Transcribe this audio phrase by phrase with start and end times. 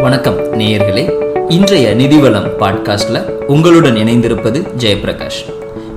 [0.00, 1.04] வணக்கம் நேயர்களே.
[1.48, 5.40] இன்றைய நிதிவளம் பாட்காஸ்ட்ல உங்களுடன் இணைந்திருப்பது ஜெயபிரகாஷ்.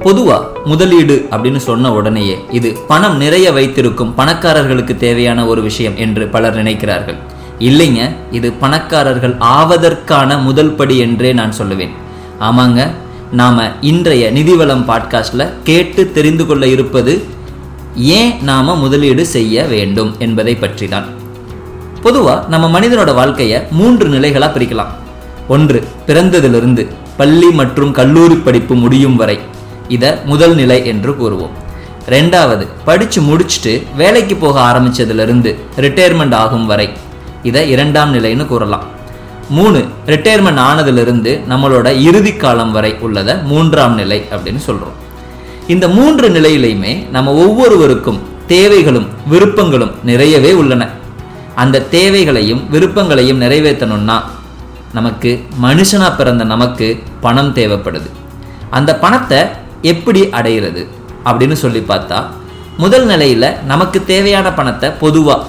[0.00, 6.62] பொதுவா முதலீடு அப்படின்னு சொன்ன உடனேயே இது பணம் நிறைய வைத்திருக்கும் பணக்காரர்களுக்கு தேவையான ஒரு விஷயம் என்று பலர்
[6.62, 7.16] நினைக்கிறார்கள்.
[7.58, 11.94] இல்லைங்க இது பணக்காரர்கள் ஆவதற்கான முதல் படி என்றே நான் சொல்லுவேன்.
[12.40, 12.90] ஆமாங்க
[13.32, 17.22] நாம இன்றைய நிதிவளம் பாட்காஸ்ட்ல கேட்டு தெரிந்து கொள்ள இருப்பது
[17.96, 21.24] ஏன் நாம முதலீடு செய்ய வேண்டும் என்பதை பற்றி தான்
[22.06, 24.90] பொதுவாக நம்ம மனிதனோட வாழ்க்கையை மூன்று நிலைகளாக பிரிக்கலாம்.
[25.48, 26.82] ஒன்று பிறந்ததிலிருந்து
[27.16, 29.36] பள்ளி மற்றும் கல்லூரி படிப்பு முடியும் வரை.
[29.88, 31.54] இதை முதல் நிலை என்று கூறுவோம்.
[32.14, 35.50] ரெண்டாவது படித்து முடிச்சுட்டு வேலைக்கு போக ஆரம்பித்ததுலேருந்து
[35.84, 36.88] ரிட்டையர்மெண்ட் ஆகும் வரை.
[37.42, 38.84] இதை இரண்டாம் நிலைன்னு கூறலாம்.
[39.56, 39.80] மூணு
[40.12, 44.96] ரிட்டையர்மெண்ட் ஆனதிலிருந்து நம்மளோட இறுதி காலம் வரை உள்ளதை மூன்றாம் நிலை அப்படின்னு சொல்கிறோம்
[45.74, 48.20] இந்த மூன்று நிலையிலையுமே நம்ம ஒவ்வொருவருக்கும்
[48.54, 50.84] தேவைகளும் விருப்பங்களும் நிறையவே உள்ளன.
[51.62, 54.16] அந்த தேவைகளையும் விருப்பங்களையும் நிறைவேற்றணும்னா
[54.96, 55.30] நமக்கு
[55.64, 56.86] மனுஷனாக பிறந்த நமக்கு
[57.24, 58.08] பணம் தேவைப்படுது.
[58.76, 59.40] அந்த பணத்தை
[59.92, 60.82] எப்படி அடையிறது
[61.28, 62.18] அப்படின்னு சொல்லி பார்த்தா
[62.82, 65.46] முதல் நிலையில் நமக்கு தேவையான பணத்தை பொதுவாக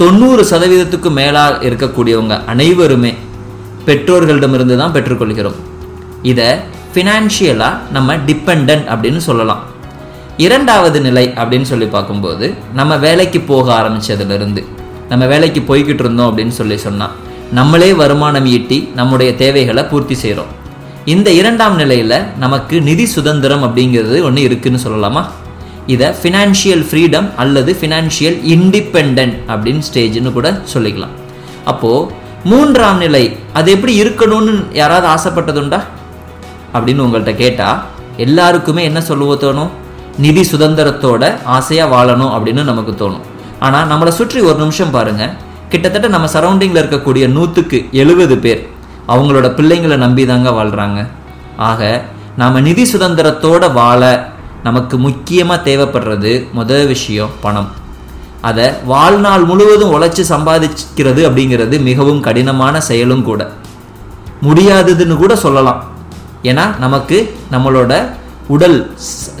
[0.00, 3.12] தொண்ணூறு சதவீதத்துக்கு மேலாக இருக்கக்கூடியவங்க அனைவருமே
[3.88, 5.58] பெற்றோர்களிடமிருந்து தான் பெற்றுக்கொள்கிறோம்.
[6.30, 6.48] இதை
[6.92, 9.62] ஃபினான்ஷியலாக நம்ம டிபெண்ட் அப்படின்னு சொல்லலாம்.
[10.46, 12.46] இரண்டாவது நிலை அப்படின்னு சொல்லி பார்க்கும்போது
[12.78, 14.62] நம்ம வேலைக்கு போக ஆரம்பித்ததுலேருந்து
[15.08, 17.10] நம்ம வேலைக்கு போய்கிட்டு இருந்தோம் அப்படின்னு சொல்லி சொன்னால்
[17.52, 20.52] நம்மளே வருமானம் ஈட்டி நம்முடைய தேவைகளை பூர்த்தி செய்கிறோம்
[21.04, 25.22] இந்த இரண்டாம் நிலையில் நமக்கு நிதி சுதந்திரம் அப்படிங்கிறது ஒன்று இருக்குதுன்னு சொல்லலாமா?
[25.86, 29.20] இதை ஃபினான்ஷியல் ஃப்ரீடம் அல்லது ஃபினான்ஷியல் இண்டிபெண்ட்
[29.52, 31.14] அப்படின்னு ஸ்டேஜ்னு கூட சொல்லிக்கலாம்.
[31.64, 32.10] அப்போது
[32.44, 35.80] மூன்றாம் நிலை அது எப்படி இருக்கணும்னு யாராவது ஆசைப்பட்டதுண்டா?
[36.74, 37.82] அப்படின்னு உங்கள்கிட்ட கேட்டால்
[38.16, 39.70] எல்லாருக்குமே என்ன சொல்லுவோ தோணும்?
[40.18, 43.24] நிதி சுதந்திரத்தோட ஆசையாக வாழணும் அப்படின்னு நமக்கு தோணும்.
[43.60, 45.24] ஆனால் நம்மளை சுற்றி ஒரு நிமிஷம் பாருங்க.
[45.68, 48.68] கிட்டத்தட்ட நம்ம சரௌண்டிங்கில் இருக்கக்கூடிய நூற்றுக்கு எழுபது பேர்
[49.08, 51.00] அவங்களோட பிள்ளைங்களை நம்பி தாங்க வாழ்கிறாங்க
[51.56, 52.04] ஆக
[52.36, 54.02] நாம் நிதி சுதந்திரத்தோட வாழ
[54.62, 57.68] நமக்கு முக்கியமாக தேவைப்படுறது முதல் விஷயம் பணம்.
[58.48, 63.50] அதை வாழ்நாள் முழுவதும் உழைச்சி சம்பாதிக்கிறது அப்படிங்கிறது மிகவும் கடினமான செயலும் கூட.
[64.42, 65.80] முடியாததுன்னு கூட சொல்லலாம்.
[66.42, 67.92] ஏன்னா நமக்கு நம்மளோட
[68.54, 68.78] உடல்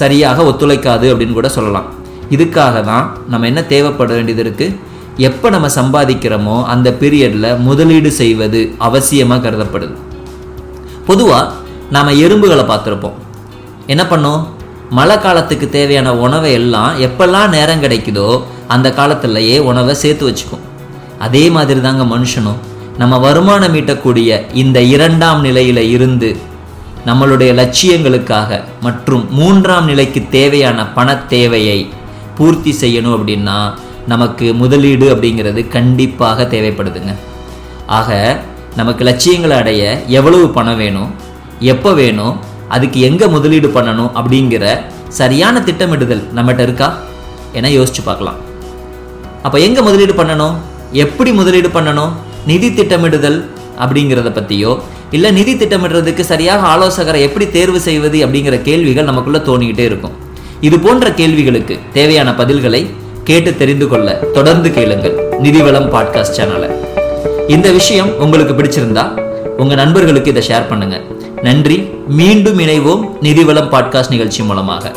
[0.00, 1.88] சரியாக ஒத்துழைக்காது அப்படின்னு கூட சொல்லலாம்.
[2.34, 4.76] இதுக்காக தான் நம்ம என்ன தேவைப்பட வேண்டியது இருக்குது
[5.28, 9.94] எப்போ நம்ம சம்பாதிக்கிறோமோ அந்த பீரியடில் முதலீடு செய்வது அவசியமாக கருதப்படுது.
[11.08, 11.52] பொதுவாக
[11.96, 13.18] நாம் எறும்புகளை பார்த்துருப்போம்.
[13.92, 14.42] என்ன பண்ணோம்?
[14.98, 18.28] மழை காலத்துக்கு தேவையான உணவை எல்லாம் எப்பெல்லாம் நேரம் கிடைக்குதோ
[18.74, 20.64] அந்த காலத்துலேயே உணவை சேர்த்து வச்சுக்கும்.
[21.26, 22.60] அதே மாதிரி தாங்க மனுஷனும்.
[23.00, 24.30] நம்ம வருமானம் ஈட்டக்கூடிய
[24.62, 26.30] இந்த இரண்டாம் நிலையில இருந்து
[27.08, 31.78] நம்மளுடைய லட்சியங்களுக்காக மற்றும் மூன்றாம் நிலைக்கு தேவையான பண தேவையை
[32.40, 33.58] பூர்த்தி செய்யணும் அப்படின்னா
[34.12, 37.12] நமக்கு முதலீடு அப்படிங்கிறது கண்டிப்பாக தேவைப்படுதுங்க.
[37.98, 38.10] ஆக
[38.78, 39.82] நமக்கு லட்சியங்களை அடைய
[40.18, 41.10] எவ்வளவு பணம் வேணும்
[41.72, 42.34] எப்போ வேணும்
[42.74, 44.64] அதுக்கு எங்கே முதலீடு பண்ணணும் அப்படிங்கிற
[45.18, 46.88] சரியான திட்டமிடுதல் நம்மகிட்ட இருக்கா?
[47.58, 48.38] என யோசிச்சு பார்க்கலாம்.
[49.46, 50.54] அப்போ எங்கே முதலீடு பண்ணணும்?
[51.04, 52.12] எப்படி முதலீடு பண்ணணும்?
[52.50, 53.38] நிதி திட்டமிடுதல்
[53.84, 54.72] அப்படிங்கிறத பற்றியோ
[55.16, 60.16] இல்லை நிதி திட்டமிடுறதுக்கு சரியாக ஆலோசகரை எப்படி தேர்வு செய்வது அப்படிங்கிற கேள்விகள் நமக்குள்ளே தோணிக்கிட்டே இருக்கும்.
[60.60, 62.86] இது போன்ற கேள்விகளுக்கு தேவையான பதில்களை
[63.24, 66.70] கேட்டு தெரிந்து கொள்ள தொடர்ந்து கேளுங்கள் நிதிவளம் பாட்காஸ்ட் சேனலை.
[67.48, 69.04] இந்த விஷயம் உங்களுக்கு பிடிச்சிருந்தா
[69.56, 71.00] உங்க நண்பர்களுக்கு இதை ஷேர் பண்ணுங்க.
[71.42, 71.76] நன்றி
[72.08, 74.92] மீண்டும் இணைவோம் நிதிவளம் பாட்காஸ்ட் நிகழ்ச்சி மூலமாக.